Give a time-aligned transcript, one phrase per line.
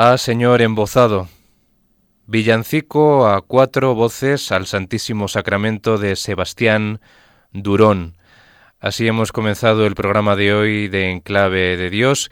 [0.00, 1.26] Ah, Señor embozado.
[2.28, 7.00] Villancico a cuatro voces al Santísimo Sacramento de Sebastián
[7.50, 8.16] Durón.
[8.78, 12.30] Así hemos comenzado el programa de hoy de Enclave de Dios,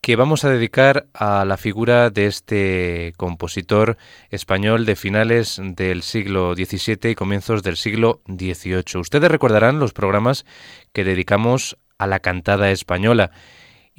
[0.00, 3.96] que vamos a dedicar a la figura de este compositor
[4.30, 9.00] español de finales del siglo XVII y comienzos del siglo XVIII.
[9.00, 10.46] Ustedes recordarán los programas
[10.92, 13.32] que dedicamos a la cantada española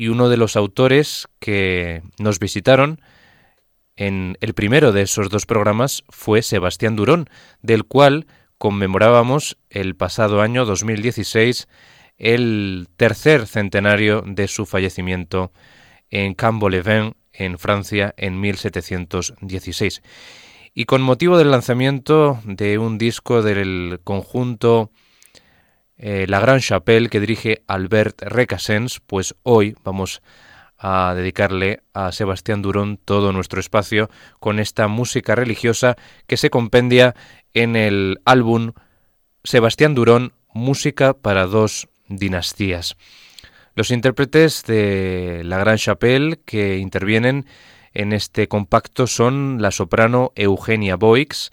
[0.01, 2.99] y uno de los autores que nos visitaron
[3.95, 7.29] en el primero de esos dos programas fue Sebastián Durón,
[7.61, 8.25] del cual
[8.57, 11.67] conmemorábamos el pasado año 2016
[12.17, 15.51] el tercer centenario de su fallecimiento
[16.09, 20.01] en Cambo-les-Vins, en Francia, en 1716.
[20.73, 24.89] Y con motivo del lanzamiento de un disco del conjunto
[26.01, 30.21] eh, La Grande Chapelle que dirige Albert Recasens, pues hoy vamos
[30.77, 34.09] a dedicarle a Sebastián Durón todo nuestro espacio
[34.39, 35.95] con esta música religiosa
[36.25, 37.13] que se compendia
[37.53, 38.73] en el álbum
[39.43, 42.97] Sebastián Durón, Música para dos dinastías.
[43.75, 47.45] Los intérpretes de La Gran Chapelle que intervienen
[47.93, 51.51] en este compacto son la soprano Eugenia Boix,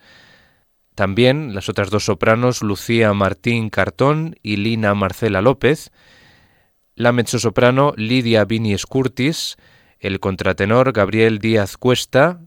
[0.98, 5.92] también las otras dos sopranos Lucía Martín Cartón y Lina Marcela López,
[6.96, 9.58] la mezzosoprano Lidia Vinies Curtis,
[10.00, 12.40] el contratenor Gabriel Díaz Cuesta,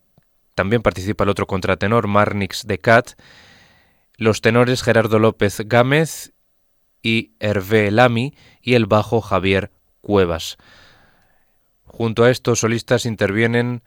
[0.54, 3.12] también participa el otro contratenor Marnix de Cat,
[4.18, 6.34] los tenores Gerardo López Gámez
[7.02, 9.72] y Hervé Lamy y el bajo Javier
[10.02, 10.58] Cuevas.
[11.86, 13.82] Junto a estos solistas intervienen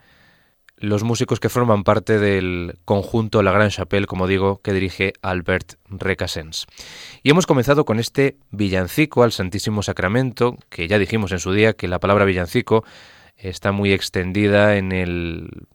[0.77, 5.75] los músicos que forman parte del conjunto La Gran Chapelle, como digo, que dirige Albert
[5.89, 6.67] Recasens.
[7.23, 11.75] Y hemos comenzado con este villancico al Santísimo Sacramento, que ya dijimos en su día
[11.75, 12.85] que la palabra villancico
[13.37, 15.67] está muy extendida en el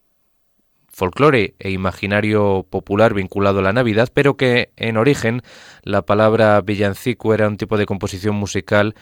[0.87, 5.41] folclore e imaginario popular vinculado a la Navidad, pero que en origen
[5.83, 8.95] la palabra villancico era un tipo de composición musical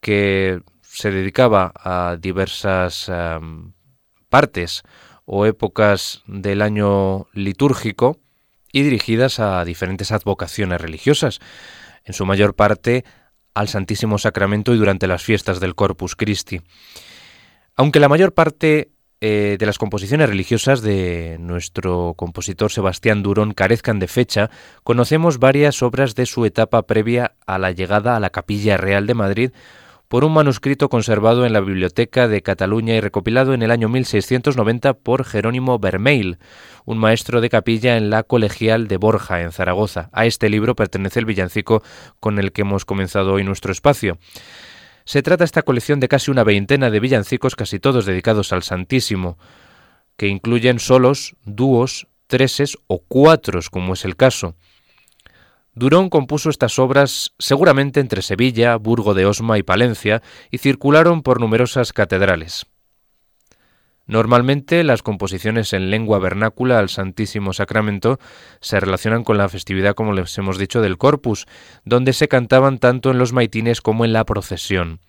[0.00, 3.10] que se dedicaba a diversas
[4.28, 4.82] partes
[5.30, 8.18] o épocas del año litúrgico
[8.72, 11.38] y dirigidas a diferentes advocaciones religiosas,
[12.04, 13.04] en su mayor parte
[13.52, 16.62] al Santísimo Sacramento y durante las fiestas del Corpus Christi.
[17.76, 23.98] Aunque la mayor parte eh, de las composiciones religiosas de nuestro compositor Sebastián Durón carezcan
[23.98, 24.48] de fecha,
[24.82, 29.14] conocemos varias obras de su etapa previa a la llegada a la Capilla Real de
[29.14, 29.50] Madrid
[30.08, 34.94] por un manuscrito conservado en la Biblioteca de Cataluña y recopilado en el año 1690
[34.94, 36.38] por Jerónimo Bermeil,
[36.86, 40.08] un maestro de capilla en la Colegial de Borja, en Zaragoza.
[40.12, 41.82] A este libro pertenece el villancico
[42.20, 44.18] con el que hemos comenzado hoy nuestro espacio.
[45.04, 49.38] Se trata esta colección de casi una veintena de villancicos, casi todos dedicados al Santísimo,
[50.16, 54.54] que incluyen solos, dúos, treses o cuatros, como es el caso.
[55.78, 61.40] Durón compuso estas obras seguramente entre Sevilla, Burgo de Osma y Palencia y circularon por
[61.40, 62.66] numerosas catedrales.
[64.08, 68.18] Normalmente las composiciones en lengua vernácula al Santísimo Sacramento
[68.58, 71.46] se relacionan con la festividad, como les hemos dicho, del Corpus,
[71.84, 75.00] donde se cantaban tanto en los maitines como en la procesión.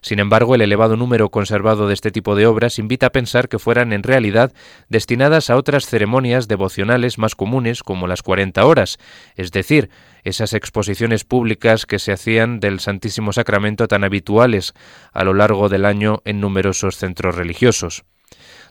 [0.00, 3.58] Sin embargo, el elevado número conservado de este tipo de obras invita a pensar que
[3.58, 4.54] fueran en realidad
[4.88, 8.96] destinadas a otras ceremonias devocionales más comunes como las 40 horas,
[9.34, 9.90] es decir,
[10.24, 14.72] esas exposiciones públicas que se hacían del Santísimo Sacramento tan habituales
[15.12, 18.04] a lo largo del año en numerosos centros religiosos.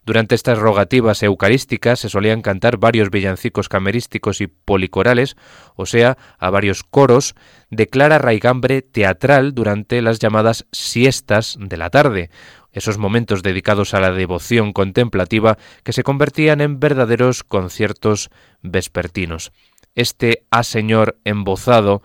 [0.05, 5.35] Durante estas rogativas eucarísticas se solían cantar varios villancicos camerísticos y policorales,
[5.75, 7.33] o sea, a varios coros,
[7.71, 12.29] de clara raigambre teatral durante las llamadas siestas de la tarde,
[12.71, 18.29] esos momentos dedicados a la devoción contemplativa que se convertían en verdaderos conciertos
[18.61, 19.51] vespertinos.
[19.95, 22.03] Este A Señor embozado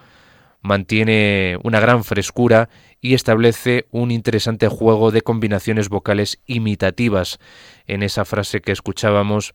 [0.61, 2.69] mantiene una gran frescura
[3.01, 7.39] y establece un interesante juego de combinaciones vocales imitativas
[7.87, 9.55] en esa frase que escuchábamos,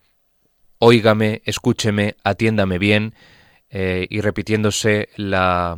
[0.80, 3.14] óigame, escúcheme, atiéndame bien,
[3.70, 5.78] eh, y repitiéndose la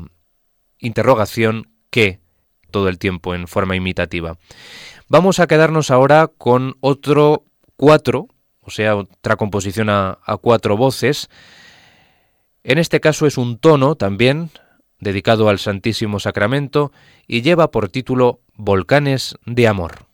[0.80, 2.20] interrogación que
[2.72, 4.38] todo el tiempo en forma imitativa.
[5.10, 8.28] Vamos a quedarnos ahora con otro cuatro,
[8.62, 11.30] o sea, otra composición a cuatro voces.
[12.64, 14.52] En este caso es un tono también,
[15.00, 16.92] dedicado al Santísimo Sacramento,
[17.28, 20.07] y lleva por título Volcanes de Amor.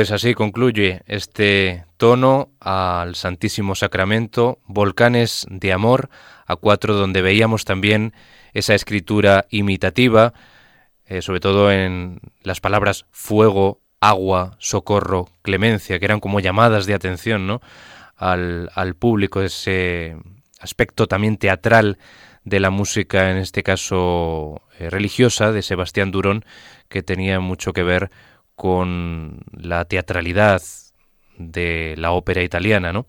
[0.00, 6.08] Pues así concluye este tono al Santísimo Sacramento, Volcanes de Amor,
[6.46, 8.14] a cuatro donde veíamos también
[8.54, 10.32] esa escritura imitativa,
[11.04, 16.94] eh, sobre todo en las palabras fuego, agua, socorro, clemencia, que eran como llamadas de
[16.94, 17.60] atención ¿no?
[18.16, 20.16] al, al público, ese
[20.60, 21.98] aspecto también teatral
[22.44, 26.46] de la música, en este caso eh, religiosa, de Sebastián Durón,
[26.88, 28.10] que tenía mucho que ver
[28.60, 30.60] con la teatralidad
[31.38, 33.06] de la ópera italiana, ¿no?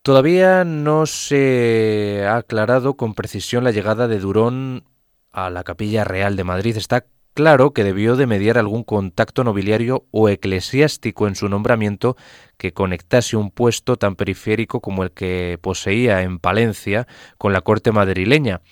[0.00, 4.84] Todavía no se ha aclarado con precisión la llegada de Durón
[5.32, 6.78] a la Capilla Real de Madrid.
[6.78, 12.16] Está claro que debió de mediar algún contacto nobiliario o eclesiástico en su nombramiento
[12.56, 17.92] que conectase un puesto tan periférico como el que poseía en Palencia con la corte
[17.92, 18.62] madrileña.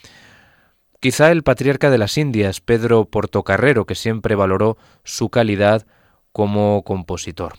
[1.05, 5.87] Quizá el patriarca de las Indias, Pedro Portocarrero, que siempre valoró su calidad
[6.33, 7.57] como compositor.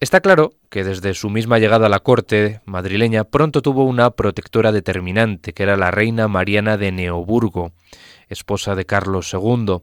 [0.00, 4.72] Está claro que desde su misma llegada a la corte madrileña pronto tuvo una protectora
[4.72, 7.72] determinante, que era la reina Mariana de Neoburgo,
[8.28, 9.82] esposa de Carlos II.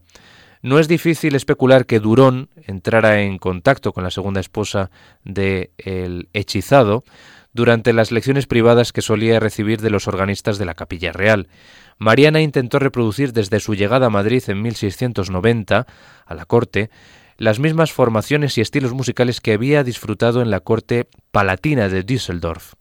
[0.63, 4.89] No es difícil especular que Durón entrara en contacto con la segunda esposa
[5.25, 7.03] de el hechizado
[7.53, 11.47] durante las lecciones privadas que solía recibir de los organistas de la Capilla Real.
[11.97, 15.87] Mariana intentó reproducir desde su llegada a Madrid en 1690
[16.25, 16.89] a la corte
[17.37, 22.73] las mismas formaciones y estilos musicales que había disfrutado en la corte palatina de Düsseldorf.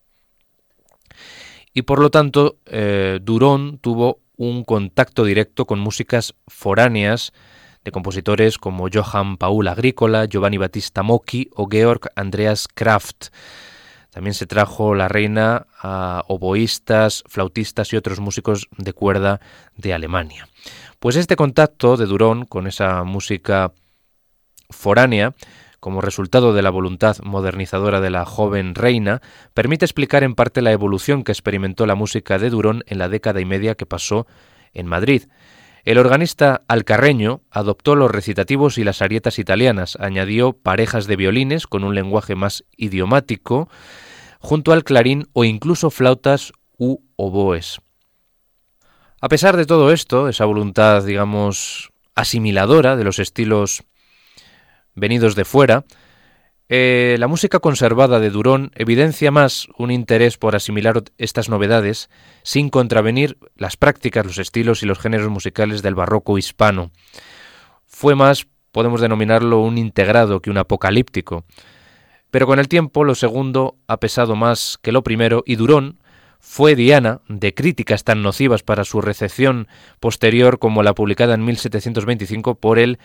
[1.75, 7.33] Y por lo tanto, eh, Durón tuvo un contacto directo con músicas foráneas
[7.85, 13.29] de compositores como Johann Paul Agrícola, Giovanni Battista Mocchi o Georg Andreas Kraft.
[14.13, 19.41] También se trajo la reina a oboístas, flautistas y otros músicos de cuerda
[19.79, 20.49] de Alemania.
[20.99, 23.73] Pues este contacto de Durón con esa música
[24.69, 25.33] foránea,
[25.81, 29.23] como resultado de la voluntad modernizadora de la joven reina,
[29.55, 33.41] permite explicar en parte la evolución que experimentó la música de Durón en la década
[33.41, 34.27] y media que pasó
[34.75, 35.23] en Madrid.
[35.85, 41.83] El organista alcarreño adoptó los recitativos y las arietas italianas, añadió parejas de violines con
[41.83, 43.69] un lenguaje más idiomático,
[44.39, 47.81] junto al clarín o incluso flautas u oboes.
[49.21, 53.85] A pesar de todo esto, esa voluntad, digamos, asimiladora de los estilos
[54.95, 55.85] venidos de fuera,
[56.75, 62.09] eh, la música conservada de Durón evidencia más un interés por asimilar estas novedades
[62.45, 66.91] sin contravenir las prácticas, los estilos y los géneros musicales del barroco hispano.
[67.85, 71.45] Fue más, podemos denominarlo, un integrado que un apocalíptico.
[72.31, 75.99] Pero con el tiempo lo segundo ha pesado más que lo primero y Durón
[76.41, 79.69] fue diana de críticas tan nocivas para su recepción
[80.01, 82.99] posterior como la publicada en 1725 por el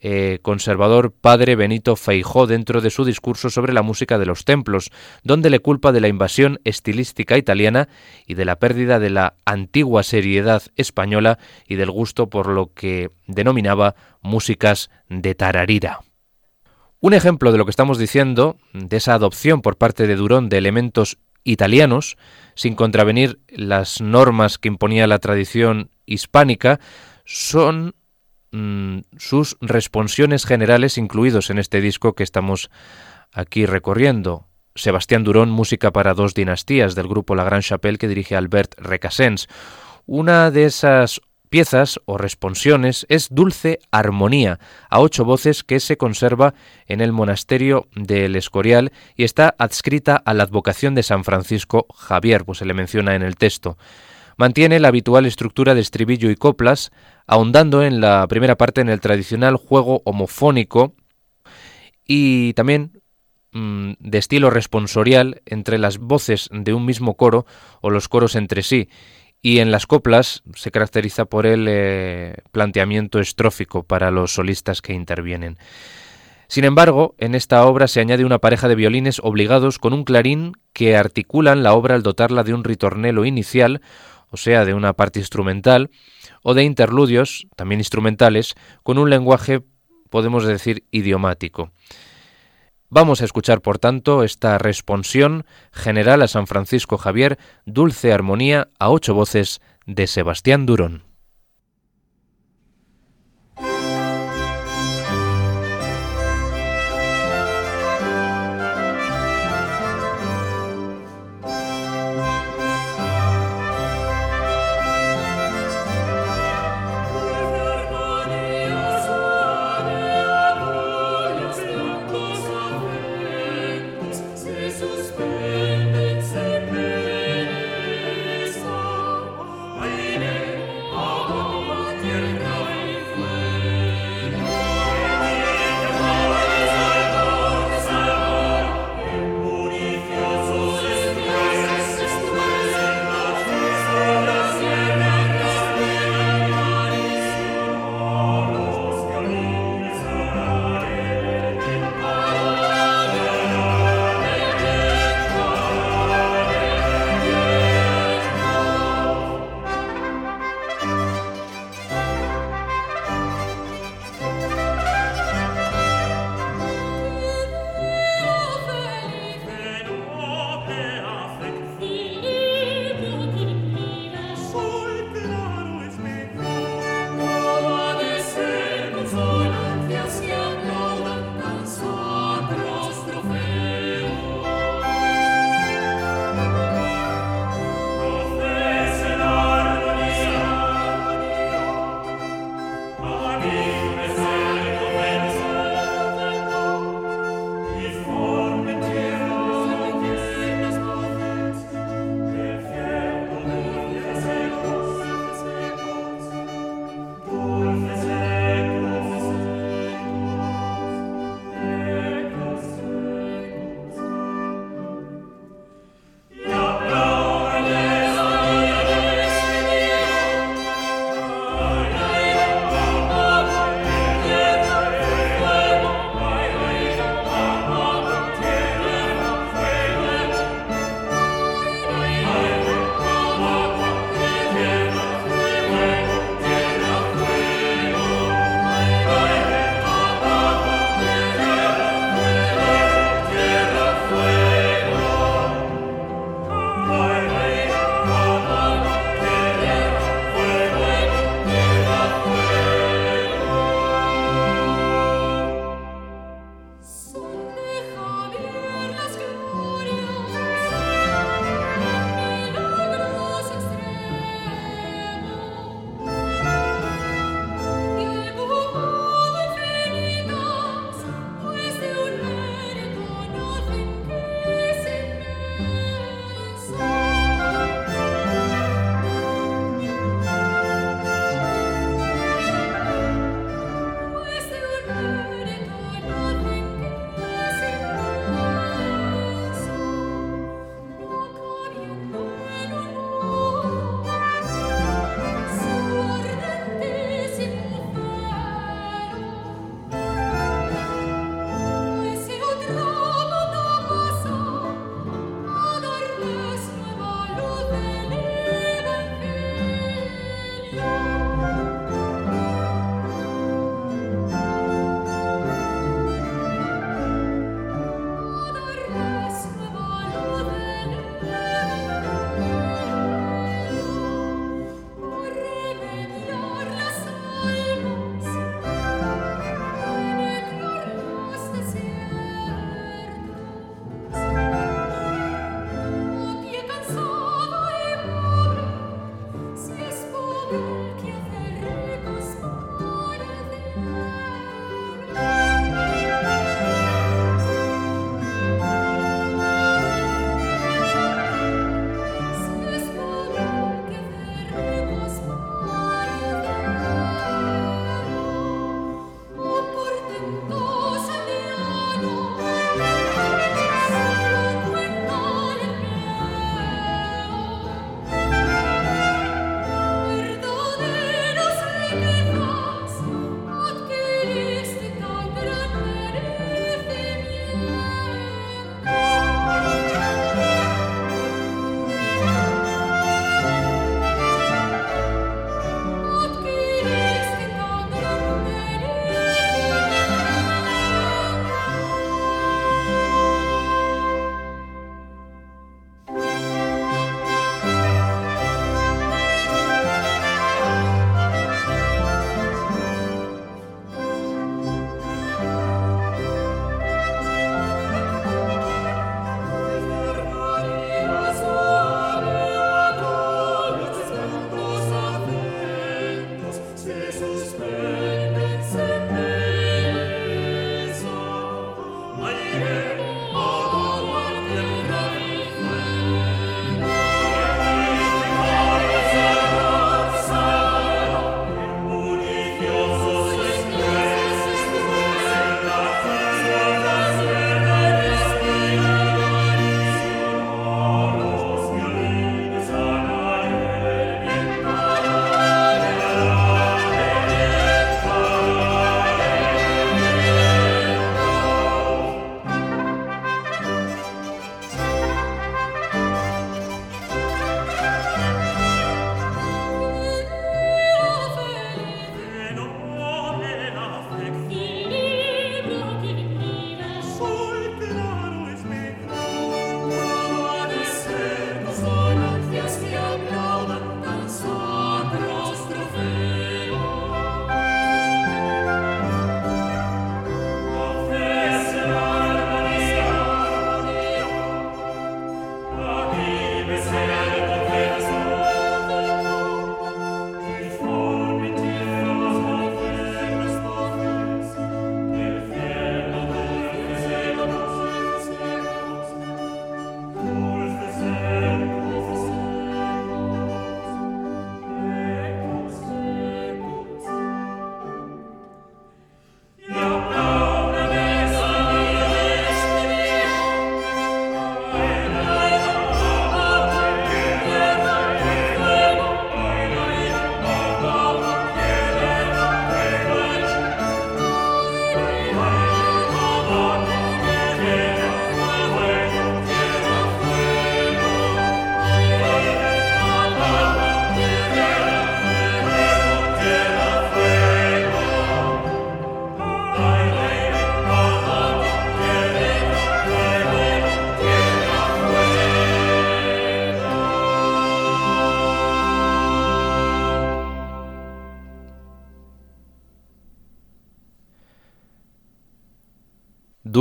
[0.00, 4.90] eh, conservador padre Benito Feijó dentro de su discurso sobre la música de los templos,
[5.22, 7.88] donde le culpa de la invasión estilística italiana
[8.26, 13.10] y de la pérdida de la antigua seriedad española y del gusto por lo que
[13.26, 16.00] denominaba músicas de tararira.
[17.00, 20.58] Un ejemplo de lo que estamos diciendo, de esa adopción por parte de Durón de
[20.58, 22.16] elementos italianos,
[22.54, 26.80] sin contravenir las normas que imponía la tradición hispánica,
[27.24, 27.94] son
[28.56, 32.70] Mm, sus responsiones generales incluidos en este disco que estamos
[33.32, 34.46] aquí recorriendo.
[34.76, 39.48] Sebastián Durón, música para dos dinastías del grupo La Gran Chapelle que dirige Albert Recassens.
[40.06, 46.54] Una de esas piezas o responsiones es Dulce Armonía, a ocho voces que se conserva
[46.86, 52.44] en el monasterio del Escorial y está adscrita a la advocación de San Francisco Javier,
[52.44, 53.76] pues se le menciona en el texto.
[54.36, 56.90] Mantiene la habitual estructura de estribillo y coplas,
[57.26, 60.94] ahondando en la primera parte en el tradicional juego homofónico
[62.06, 63.00] y también
[63.52, 67.46] mm, de estilo responsorial entre las voces de un mismo coro
[67.80, 68.88] o los coros entre sí,
[69.44, 74.94] y en las coplas se caracteriza por el eh, planteamiento estrófico para los solistas que
[74.94, 75.58] intervienen.
[76.48, 80.52] Sin embargo, en esta obra se añade una pareja de violines obligados con un clarín
[80.72, 83.82] que articulan la obra al dotarla de un ritornelo inicial,
[84.34, 85.90] o sea, de una parte instrumental,
[86.42, 89.62] o de interludios, también instrumentales, con un lenguaje,
[90.10, 91.70] podemos decir, idiomático.
[92.90, 98.90] Vamos a escuchar, por tanto, esta responsión general a San Francisco Javier, Dulce Armonía a
[98.90, 101.13] ocho voces de Sebastián Durón.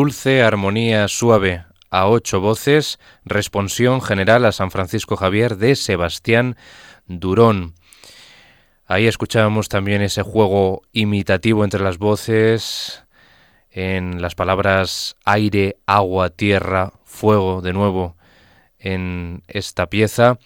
[0.03, 6.57] Dulce armonía suave a ocho voces, responsión general a San Francisco Javier de Sebastián
[7.07, 7.75] Durón.
[8.85, 13.05] Ahí escuchábamos también ese juego imitativo entre las voces,
[13.71, 18.17] en las palabras aire, agua, tierra, fuego, de nuevo,
[18.79, 20.37] en esta pieza.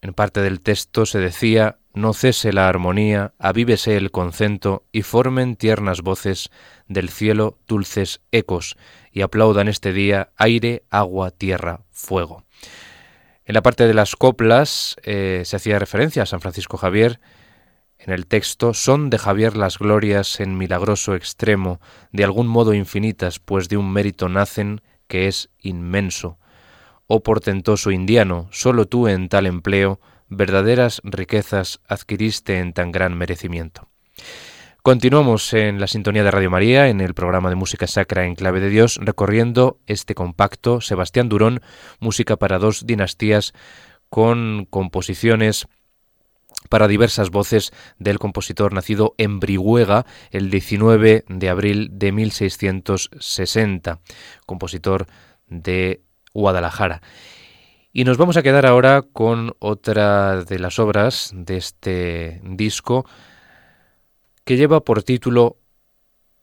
[0.00, 5.56] En parte del texto se decía, no cese la armonía, avívese el concento y formen
[5.56, 6.50] tiernas voces
[6.88, 8.76] del cielo dulces ecos
[9.12, 12.44] y aplaudan este día aire, agua, tierra, fuego.
[13.44, 17.20] En la parte de las coplas eh, se hacía referencia a San Francisco Javier.
[17.98, 21.80] En el texto son de Javier las glorias en milagroso extremo,
[22.12, 26.38] de algún modo infinitas, pues de un mérito nacen que es inmenso.
[27.06, 30.00] Oh portentoso indiano, solo tú en tal empleo
[30.32, 33.88] verdaderas riquezas adquiriste en tan gran merecimiento.
[34.82, 38.60] Continuamos en la sintonía de Radio María, en el programa de música sacra en clave
[38.60, 41.60] de Dios, recorriendo este compacto Sebastián Durón,
[42.00, 43.52] música para dos dinastías,
[44.08, 45.68] con composiciones
[46.68, 54.00] para diversas voces del compositor nacido en Brihuega el 19 de abril de 1660,
[54.46, 55.06] compositor
[55.46, 56.02] de
[56.34, 57.02] Guadalajara.
[57.94, 63.04] Y nos vamos a quedar ahora con otra de las obras de este disco
[64.44, 65.58] que lleva por título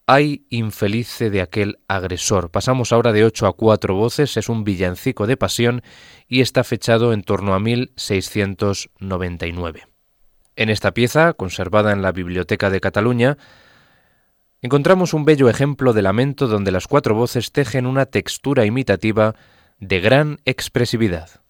[0.06, 2.52] Ay infelice de aquel agresor.
[2.52, 5.82] Pasamos ahora de ocho a cuatro voces, es un villancico de pasión
[6.28, 9.88] y está fechado en torno a 1699.
[10.56, 13.40] En esta pieza, conservada en la Biblioteca de Cataluña,
[14.62, 19.34] encontramos un bello ejemplo de lamento donde las cuatro voces tejen una textura imitativa
[19.80, 21.42] de gran expresividad.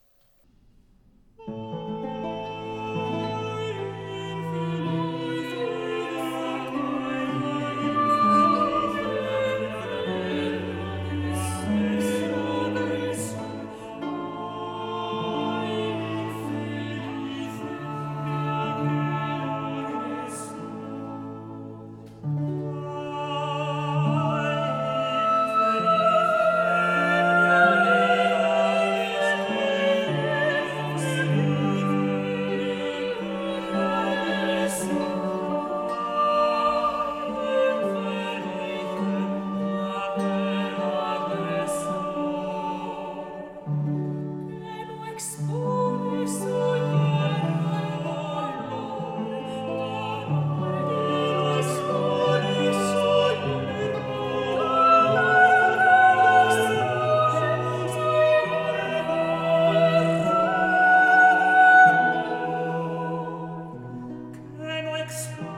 [65.10, 65.49] next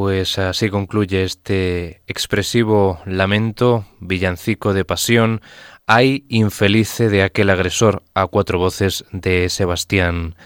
[0.00, 5.40] Pues así concluye este expresivo lamento, villancico de pasión,
[5.88, 10.36] hay infelice de aquel agresor a cuatro voces de Sebastián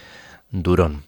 [0.51, 1.05] Durón.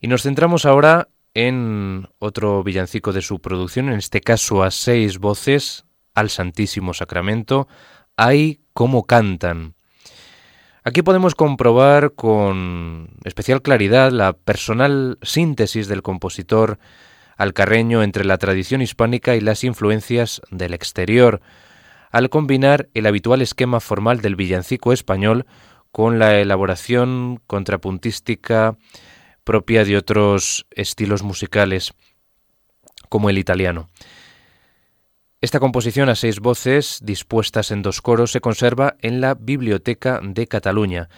[0.00, 5.18] Y nos centramos ahora en otro villancico de su producción, en este caso a seis
[5.18, 7.66] voces, al Santísimo Sacramento,
[8.16, 9.74] hay como cantan.
[10.84, 16.78] Aquí podemos comprobar con especial claridad la personal síntesis del compositor
[17.40, 21.40] alcarreño entre la tradición hispánica y las influencias del exterior,
[22.10, 25.46] al combinar el habitual esquema formal del villancico español
[25.90, 28.76] con la elaboración contrapuntística
[29.42, 31.94] propia de otros estilos musicales,
[33.08, 33.88] como el italiano.
[35.40, 40.46] Esta composición a seis voces, dispuestas en dos coros, se conserva en la Biblioteca de
[40.46, 41.08] Cataluña,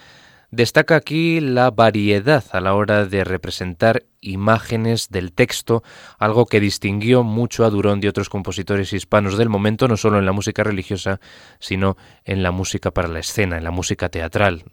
[0.52, 5.82] Destaca aquí la variedad a la hora de representar imágenes del texto,
[6.18, 10.26] algo que distinguió mucho a Durón de otros compositores hispanos del momento, no solo en
[10.26, 11.20] la música religiosa,
[11.58, 14.64] sino en la música para la escena, en la música teatral.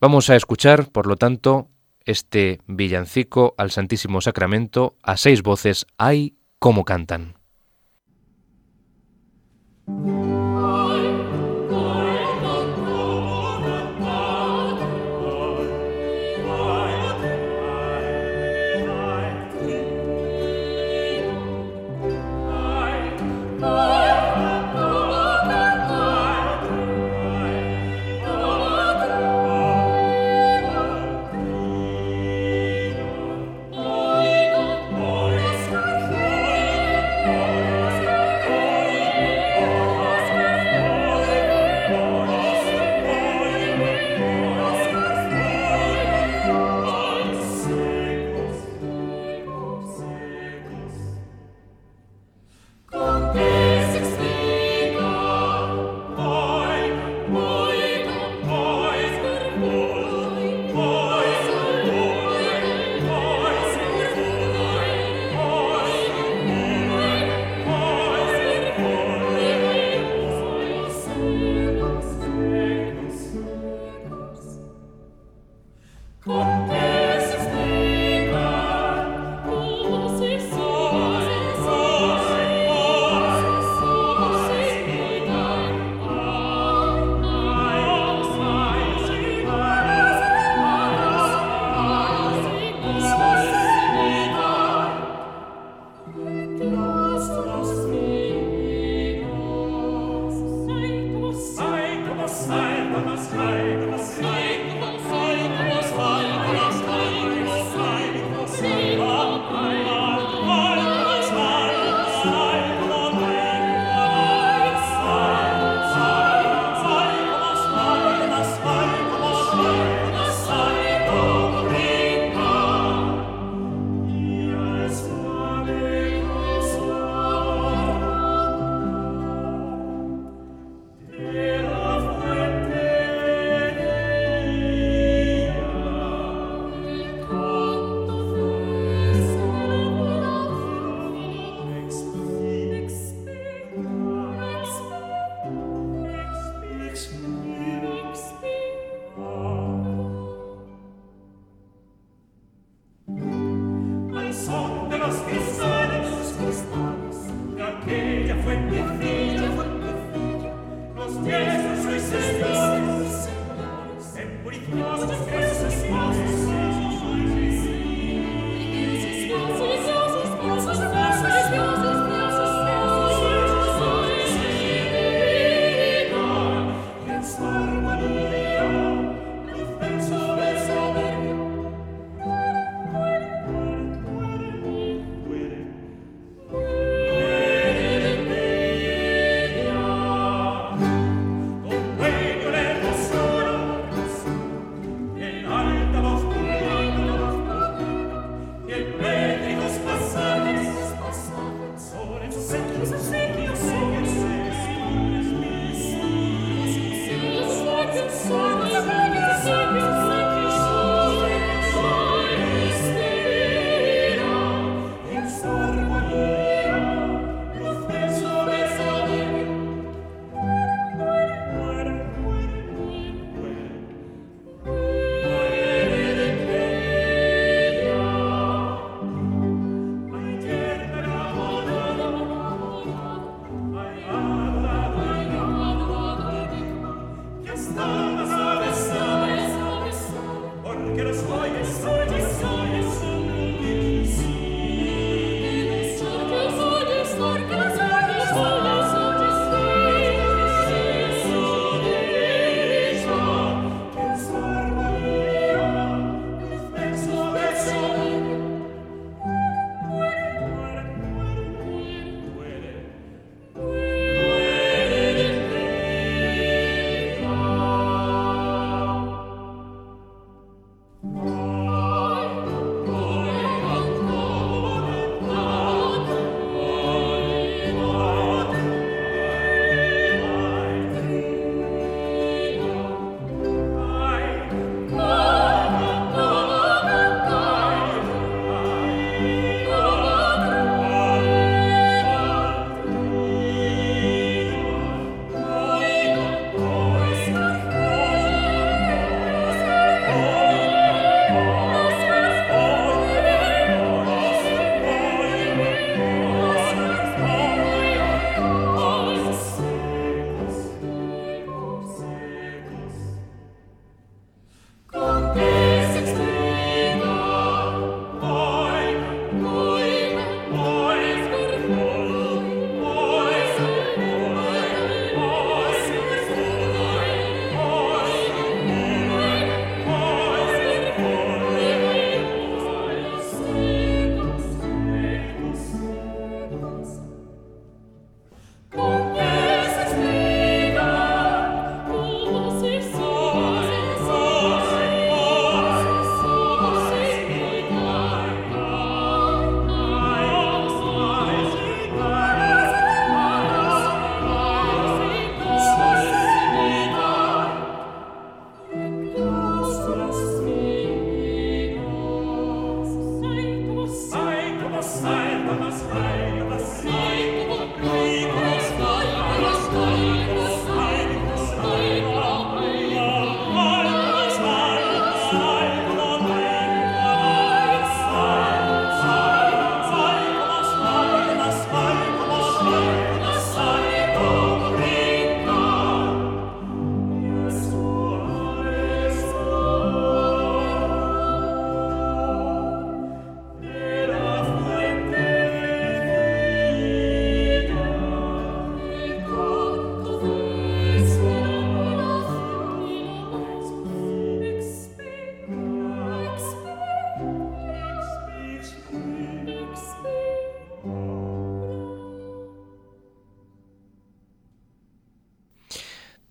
[0.00, 1.68] Vamos a escuchar, por lo tanto,
[2.06, 7.34] este villancico al Santísimo Sacramento a seis voces, hay como cantan.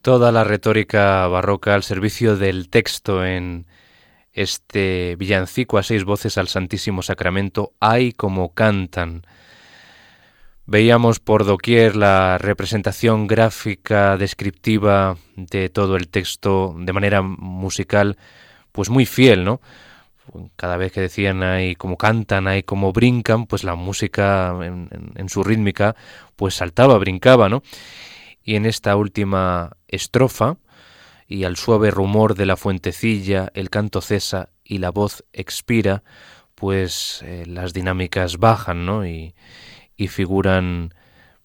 [0.09, 3.67] Toda la retórica barroca al servicio del texto en
[4.33, 9.21] este villancico a seis voces al Santísimo Sacramento, ay como cantan.
[10.65, 18.17] Veíamos por doquier la representación gráfica, descriptiva de todo el texto de manera musical,
[18.71, 19.61] pues muy fiel, ¿no?
[20.55, 25.29] Cada vez que decían ahí como cantan, ahí como brincan, pues la música en, en
[25.29, 25.95] su rítmica,
[26.35, 27.61] pues saltaba, brincaba, ¿no?
[28.43, 30.57] Y en esta última estrofa,
[31.27, 36.03] y al suave rumor de la fuentecilla el canto cesa y la voz expira,
[36.55, 39.05] pues eh, las dinámicas bajan, ¿no?
[39.05, 39.35] Y,
[39.95, 40.93] y, figuran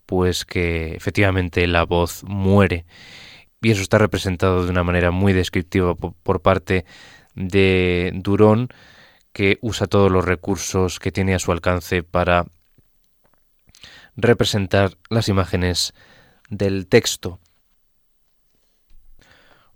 [0.07, 2.87] pues que efectivamente la voz muere.
[3.61, 6.87] Y eso está representado de una manera muy descriptiva por, por parte
[7.35, 8.69] de Durón,
[9.33, 12.47] que usa todos los recursos que tiene a su alcance para
[14.17, 15.93] representar las imágenes
[16.57, 17.41] del texto.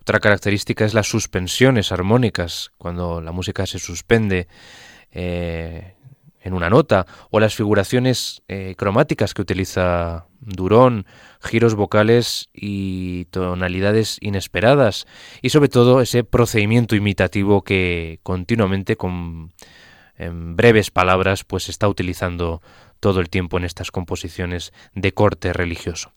[0.00, 4.48] Otra característica es las suspensiones armónicas, cuando la música se suspende
[5.10, 5.94] eh,
[6.40, 11.04] en una nota, o las figuraciones eh, cromáticas que utiliza Durón,
[11.40, 15.06] giros vocales y tonalidades inesperadas,
[15.42, 19.52] y sobre todo ese procedimiento imitativo que continuamente con
[20.18, 22.60] breves palabras pues está utilizando
[23.00, 26.12] todo el tiempo en estas composiciones de corte religioso.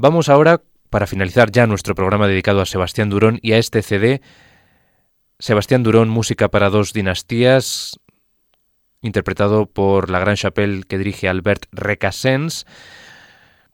[0.00, 4.22] Vamos ahora para finalizar ya nuestro programa dedicado a Sebastián Durón y a este CD,
[5.40, 7.98] Sebastián Durón, Música para dos dinastías,
[9.02, 12.64] interpretado por la Gran Chapelle que dirige Albert Recassens.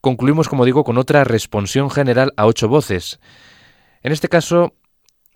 [0.01, 3.19] Concluimos, como digo, con otra responsión general a ocho voces.
[4.01, 4.73] En este caso,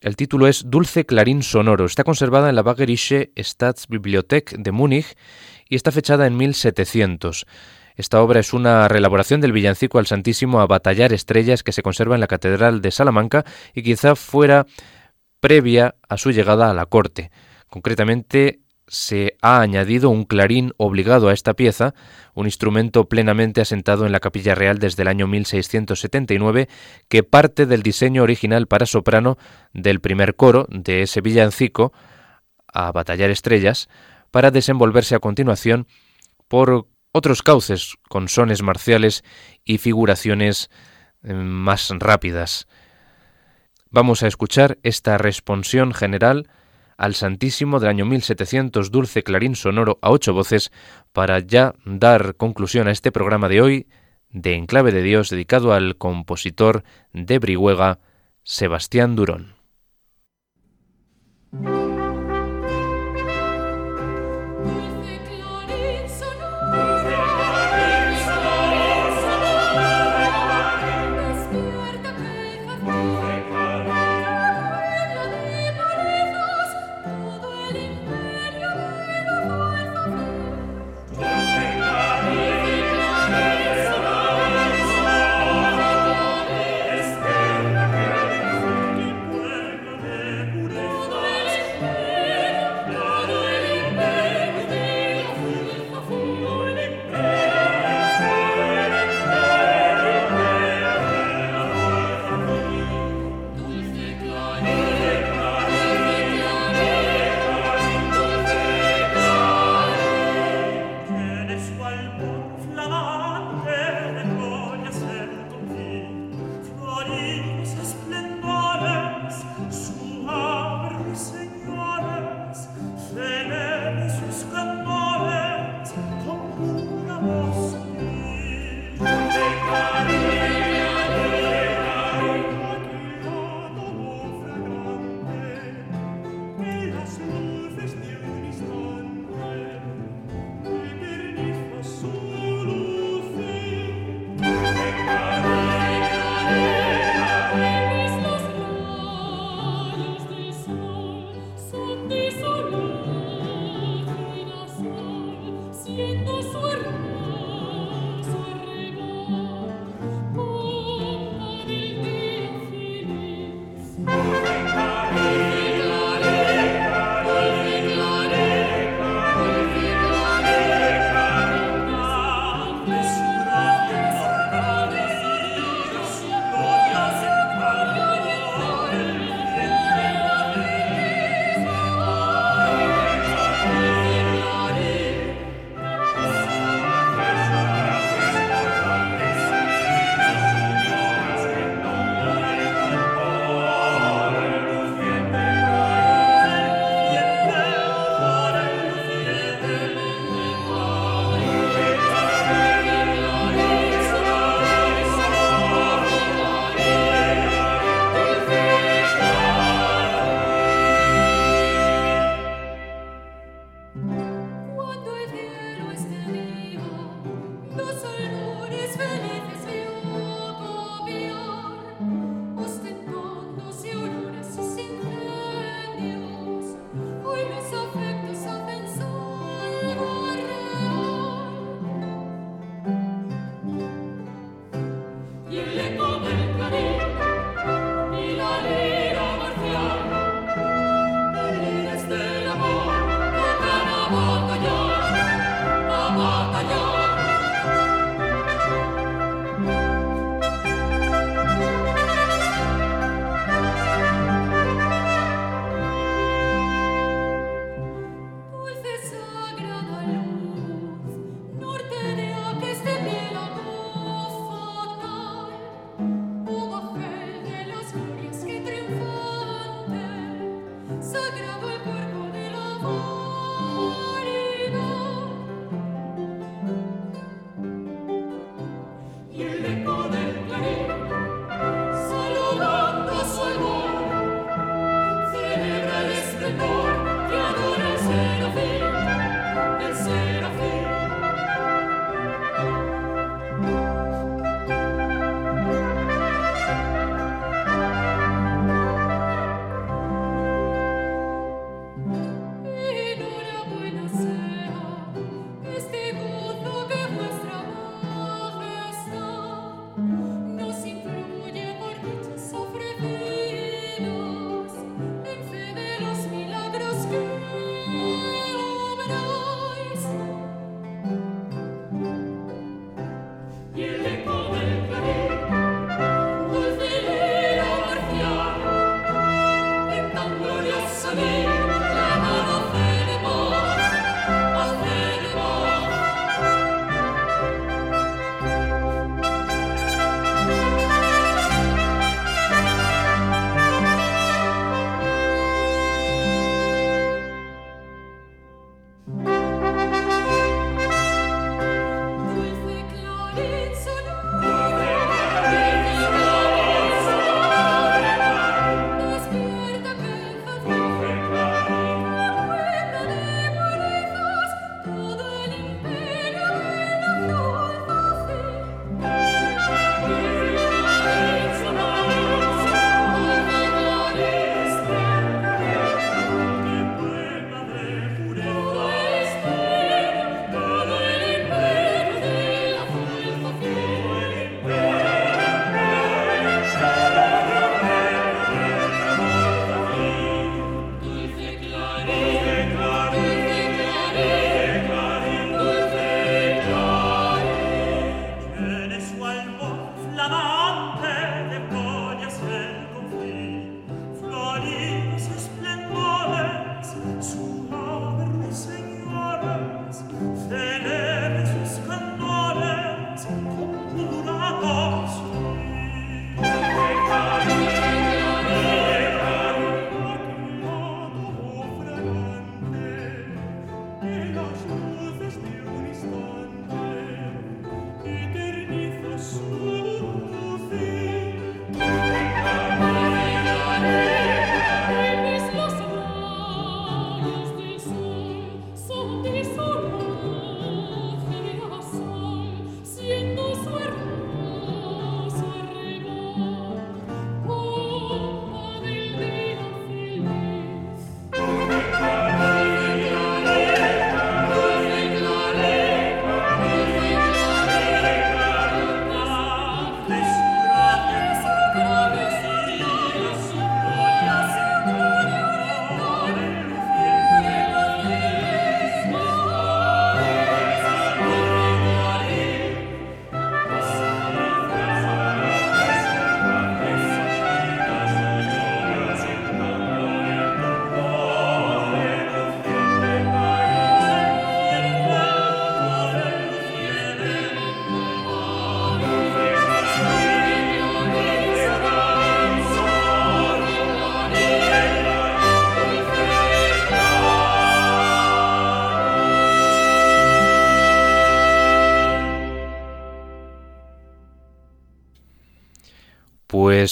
[0.02, 1.86] el título es Dulce Clarín Sonoro.
[1.86, 5.16] Está conservada en la Bagerische Staatsbibliothek de Múnich
[5.70, 7.46] y está fechada en 1700.
[8.00, 12.16] Esta obra es una reelaboración del villancico al Santísimo a batallar estrellas que se conserva
[12.16, 13.44] en la Catedral de Salamanca
[13.74, 14.66] y quizá fuera
[15.42, 17.30] previa a su llegada a la corte.
[17.68, 21.94] Concretamente, se ha añadido un clarín obligado a esta pieza,
[22.36, 26.70] un instrumento plenamente asentado en la capilla real desde el año 1679,
[27.10, 29.38] que parte del diseño original para soprano
[29.74, 31.92] del primer coro de ese villancico,
[32.66, 33.90] a batallar estrellas,
[34.32, 35.86] para desenvolverse a continuación
[36.48, 39.24] por otros cauces con sones marciales
[39.64, 40.70] y figuraciones
[41.24, 42.68] eh, más rápidas.
[43.90, 46.50] Vamos a escuchar esta responsión general
[46.98, 50.72] al Santísimo del año 1700 Dulce Clarín Sonoro a ocho voces
[51.14, 53.88] para ya dar conclusión a este programa de hoy
[54.30, 56.84] de Enclave de Dios dedicado al compositor
[57.14, 58.00] de Brihuega,
[58.44, 59.56] Sebastián Durón.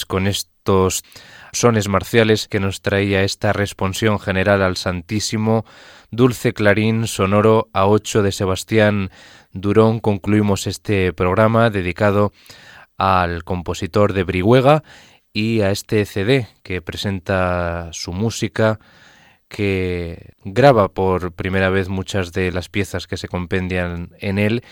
[0.06, 1.02] Con estos
[1.52, 5.64] sones marciales que nos traía esta responsión general al Santísimo,
[6.10, 9.10] dulce clarín sonoro a 8 de Sebastián
[9.52, 12.32] Durón, concluimos este programa dedicado
[12.98, 14.82] al compositor de Brihuega
[15.32, 18.78] y a este CD que presenta su música,
[19.48, 24.62] que graba por primera vez muchas de las piezas que se compendian en él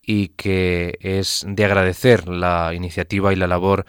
[0.00, 3.84] y que es de agradecer la iniciativa y la labor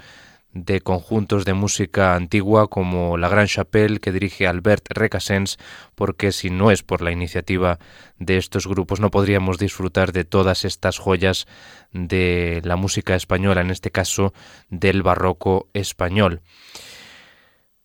[0.53, 5.57] de conjuntos de música antigua como la Gran Chapelle que dirige Albert Recasens,
[5.95, 7.79] porque si no es por la iniciativa
[8.19, 11.47] de estos grupos no podríamos disfrutar de todas estas joyas
[11.91, 14.33] de la música española, en este caso
[14.69, 16.41] del barroco español.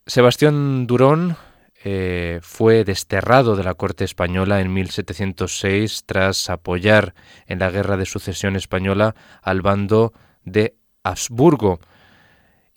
[0.06, 1.36] Sebastián Durón
[1.84, 7.14] eh, fue desterrado de la corte española en 1706 tras apoyar
[7.46, 10.12] en la guerra de sucesión española al bando
[10.44, 11.80] de Habsburgo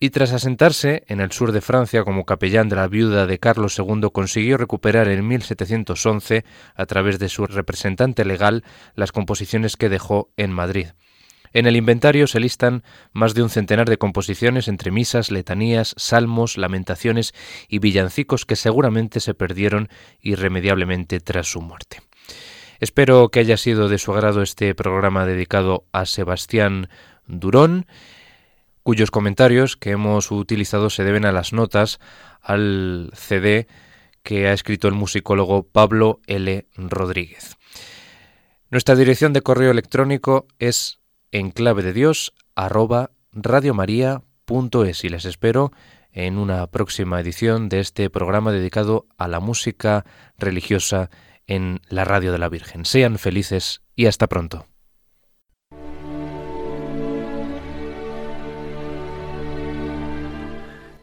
[0.03, 3.77] y tras asentarse en el sur de Francia como capellán de la viuda de Carlos
[3.77, 6.43] II consiguió recuperar en 1711,
[6.73, 8.63] a través de su representante legal,
[8.95, 10.87] las composiciones que dejó en Madrid.
[11.53, 12.81] En el inventario se listan
[13.13, 17.35] más de un centenar de composiciones entre misas, letanías, salmos, lamentaciones
[17.69, 19.87] y villancicos que seguramente se perdieron
[20.19, 21.97] irremediablemente tras su muerte.
[22.79, 26.89] Espero que haya sido de su agrado este programa dedicado a Sebastián
[27.27, 27.85] Durón
[28.83, 31.99] cuyos comentarios que hemos utilizado se deben a las notas
[32.41, 33.67] al CD
[34.23, 36.67] que ha escrito el musicólogo Pablo L.
[36.75, 37.57] Rodríguez.
[38.69, 40.99] Nuestra dirección de correo electrónico es
[41.31, 43.11] enclave de Dios arroba
[45.03, 45.71] y les espero
[46.11, 50.05] en una próxima edición de este programa dedicado a la música
[50.37, 51.09] religiosa
[51.47, 52.85] en la radio de la Virgen.
[52.85, 54.70] Sean felices y hasta pronto.